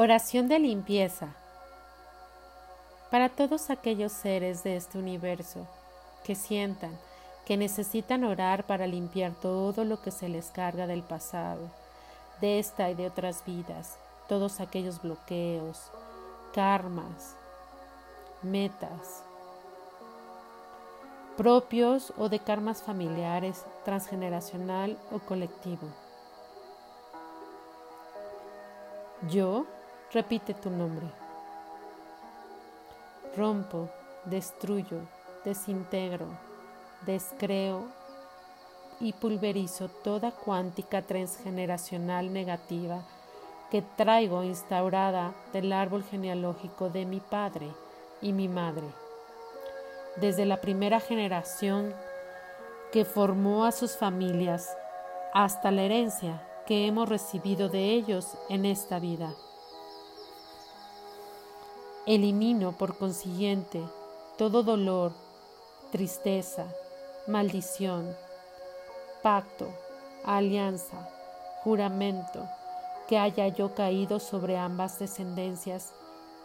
[0.00, 1.26] Oración de limpieza.
[3.10, 5.66] Para todos aquellos seres de este universo
[6.22, 6.96] que sientan
[7.44, 11.68] que necesitan orar para limpiar todo lo que se les carga del pasado,
[12.40, 13.98] de esta y de otras vidas,
[14.28, 15.90] todos aquellos bloqueos,
[16.54, 17.34] karmas,
[18.44, 19.24] metas,
[21.36, 25.88] propios o de karmas familiares, transgeneracional o colectivo.
[29.28, 29.66] Yo
[30.10, 31.06] Repite tu nombre.
[33.36, 33.90] Rompo,
[34.24, 35.00] destruyo,
[35.44, 36.26] desintegro,
[37.04, 37.84] descreo
[39.00, 43.02] y pulverizo toda cuántica transgeneracional negativa
[43.70, 47.68] que traigo instaurada del árbol genealógico de mi padre
[48.22, 48.86] y mi madre.
[50.16, 51.94] Desde la primera generación
[52.92, 54.74] que formó a sus familias
[55.34, 59.34] hasta la herencia que hemos recibido de ellos en esta vida.
[62.08, 63.82] Elimino, por consiguiente,
[64.38, 65.12] todo dolor,
[65.92, 66.64] tristeza,
[67.26, 68.16] maldición,
[69.22, 69.68] pacto,
[70.24, 71.06] alianza,
[71.62, 72.48] juramento
[73.08, 75.92] que haya yo caído sobre ambas descendencias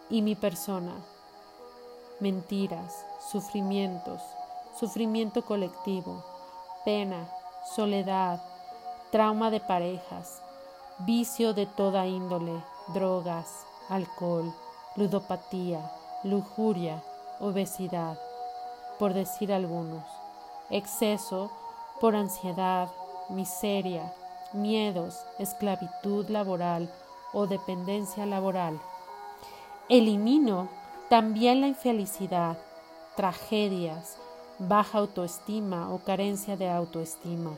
[0.09, 0.95] y mi persona.
[2.19, 4.21] Mentiras, sufrimientos,
[4.77, 6.25] sufrimiento colectivo,
[6.83, 7.25] pena,
[7.73, 8.43] soledad,
[9.13, 10.41] trauma de parejas,
[11.05, 12.61] vicio de toda índole,
[12.93, 14.53] drogas, alcohol,
[14.95, 15.91] ludopatía,
[16.23, 17.01] lujuria,
[17.39, 18.17] obesidad,
[18.99, 20.03] por decir algunos,
[20.69, 21.51] exceso
[21.99, 22.89] por ansiedad,
[23.29, 24.13] miseria,
[24.53, 26.93] miedos, esclavitud laboral
[27.33, 28.79] o dependencia laboral.
[29.89, 30.69] Elimino
[31.09, 32.57] también la infelicidad,
[33.15, 34.17] tragedias,
[34.59, 37.51] baja autoestima o carencia de autoestima,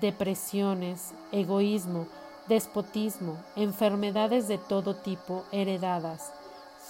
[0.00, 2.06] depresiones, egoísmo,
[2.48, 6.32] despotismo, enfermedades de todo tipo heredadas,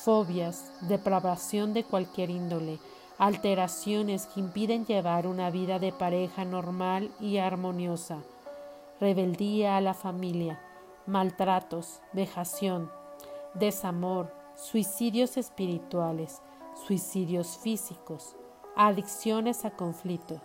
[0.08, 2.78] fobias, depravación de cualquier índole,
[3.18, 8.22] alteraciones que impiden llevar una vida de pareja normal y armoniosa,
[9.02, 10.62] rebeldía a la familia,
[11.04, 12.90] maltratos, vejación,
[13.52, 16.40] desamor, suicidios espirituales,
[16.86, 18.34] suicidios físicos,
[18.76, 20.40] adicciones a conflictos,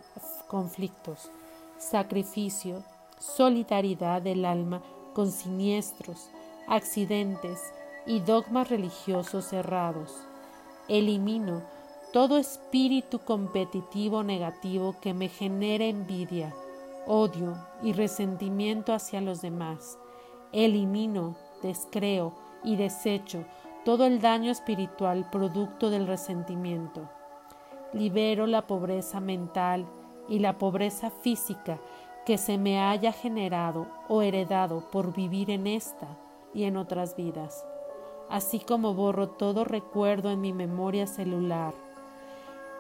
[0.50, 1.31] conflictos
[1.78, 2.84] sacrificio,
[3.18, 4.81] solidaridad del alma
[5.13, 6.29] con siniestros,
[6.68, 7.62] accidentes,
[8.06, 10.16] y dogmas religiosos cerrados.
[10.88, 11.62] Elimino
[12.12, 16.53] todo espíritu competitivo negativo que me genere envidia,
[17.08, 19.97] odio y resentimiento hacia los demás.
[20.52, 22.34] Elimino, descreo
[22.64, 23.46] y desecho
[23.84, 27.09] todo el daño espiritual producto del resentimiento.
[27.94, 29.88] Libero la pobreza mental
[30.30, 31.80] y la pobreza física
[32.25, 36.08] que se me haya generado o heredado por vivir en esta
[36.53, 37.66] y en otras vidas
[38.29, 41.73] así como borro todo recuerdo en mi memoria celular.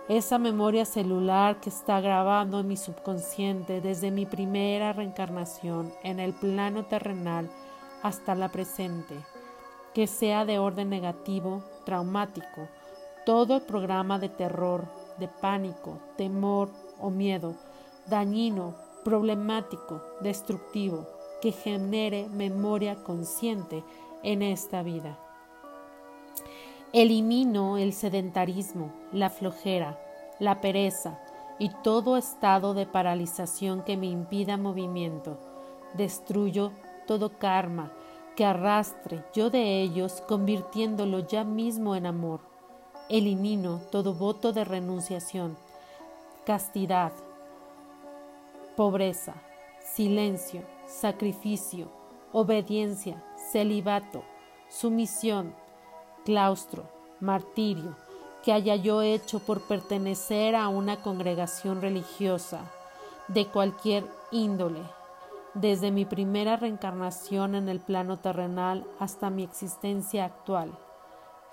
[0.09, 6.33] Esa memoria celular que está grabando en mi subconsciente desde mi primera reencarnación en el
[6.33, 7.49] plano terrenal
[8.01, 9.15] hasta la presente,
[9.93, 12.67] que sea de orden negativo, traumático,
[13.25, 14.85] todo el programa de terror,
[15.17, 17.55] de pánico, temor o miedo,
[18.07, 18.75] dañino,
[19.05, 21.07] problemático, destructivo,
[21.41, 23.83] que genere memoria consciente
[24.21, 25.17] en esta vida.
[26.95, 29.99] Elimino el sedentarismo, la flojera,
[30.37, 31.19] la pereza
[31.57, 35.39] y todo estado de paralización que me impida movimiento.
[35.95, 36.71] Destruyo
[37.07, 37.91] todo karma
[38.35, 42.41] que arrastre yo de ellos, convirtiéndolo ya mismo en amor.
[43.09, 45.57] Elimino todo voto de renunciación,
[46.45, 47.11] castidad,
[48.77, 49.33] pobreza,
[49.79, 51.87] silencio, sacrificio,
[52.31, 54.23] obediencia, celibato,
[54.69, 55.55] sumisión,
[56.25, 56.83] claustro,
[57.19, 57.95] martirio,
[58.43, 62.61] que haya yo hecho por pertenecer a una congregación religiosa
[63.27, 64.81] de cualquier índole,
[65.53, 70.71] desde mi primera reencarnación en el plano terrenal hasta mi existencia actual.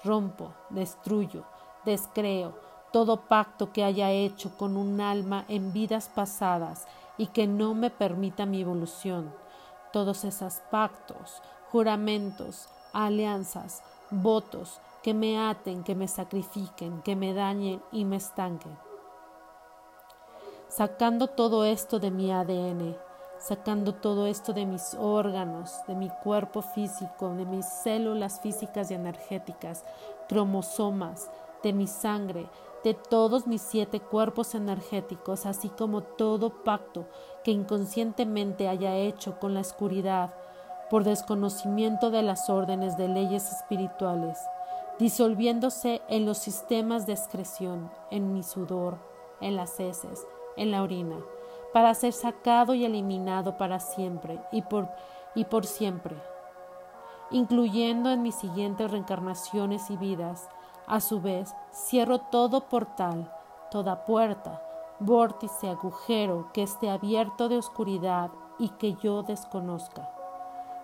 [0.02, 1.44] Rompo, destruyo,
[1.84, 6.86] descreo todo pacto que haya hecho con un alma en vidas pasadas
[7.18, 9.32] y que no me permita mi evolución.
[9.92, 17.82] Todos esos pactos, juramentos, alianzas, votos que me aten, que me sacrifiquen, que me dañen
[17.92, 18.76] y me estanquen.
[20.68, 22.96] Sacando todo esto de mi ADN,
[23.38, 28.94] sacando todo esto de mis órganos, de mi cuerpo físico, de mis células físicas y
[28.94, 29.84] energéticas,
[30.28, 31.30] cromosomas,
[31.62, 32.46] de mi sangre,
[32.84, 37.06] de todos mis siete cuerpos energéticos, así como todo pacto
[37.44, 40.34] que inconscientemente haya hecho con la oscuridad,
[40.90, 44.38] por desconocimiento de las órdenes de leyes espirituales,
[44.98, 48.98] disolviéndose en los sistemas de excreción, en mi sudor,
[49.40, 50.26] en las heces,
[50.56, 51.16] en la orina,
[51.72, 54.88] para ser sacado y eliminado para siempre y por,
[55.34, 56.16] y por siempre,
[57.30, 60.48] incluyendo en mis siguientes reencarnaciones y vidas.
[60.86, 63.32] A su vez, cierro todo portal,
[63.70, 64.60] toda puerta,
[64.98, 70.10] vórtice, agujero que esté abierto de oscuridad y que yo desconozca,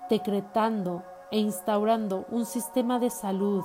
[0.08, 3.64] decretando e instaurando un sistema de salud,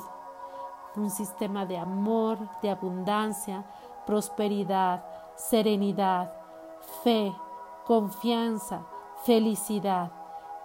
[0.95, 3.63] un sistema de amor, de abundancia,
[4.05, 5.03] prosperidad,
[5.35, 6.31] serenidad,
[7.03, 7.33] fe,
[7.85, 8.81] confianza,
[9.23, 10.11] felicidad,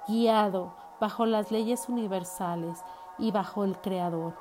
[0.09, 2.83] guiado bajo las leyes universales
[3.19, 4.35] y bajo el Creador.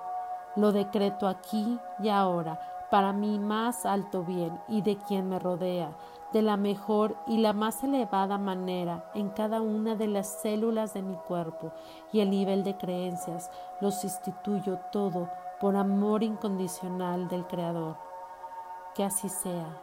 [0.56, 2.60] Lo decreto aquí y ahora
[2.90, 5.92] para mi más alto bien y de quien me rodea,
[6.34, 11.02] de la mejor y la más elevada manera en cada una de las células de
[11.02, 11.72] mi cuerpo
[12.12, 13.52] y el nivel de creencias,
[13.82, 15.30] los instituyo todo
[15.60, 17.98] por amor incondicional del Creador.
[18.94, 19.82] Que así sea.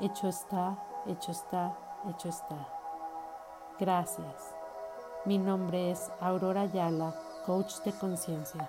[0.00, 1.76] Hecho está, hecho está,
[2.08, 2.68] hecho está.
[3.78, 4.54] Gracias.
[5.24, 8.68] Mi nombre es Aurora Ayala, coach de conciencia.